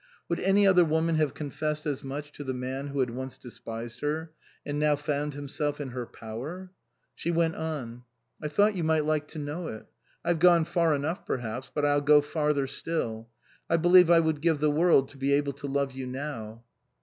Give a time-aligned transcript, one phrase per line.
[0.29, 3.99] Would any other woman have confessed as much to the man who had once despised
[4.01, 4.31] her,
[4.65, 6.71] and now found himself in her power?
[7.13, 8.01] She went on."
[8.43, 9.85] I thought you might like to know it.
[10.25, 13.29] I've gone far enough, perhaps; but I'll go farther still.
[13.69, 16.63] I believe I would give the world to be able to love you now."